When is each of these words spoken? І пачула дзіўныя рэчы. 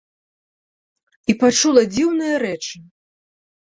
І 1.33 1.37
пачула 1.45 1.81
дзіўныя 1.93 2.35
рэчы. 2.49 2.77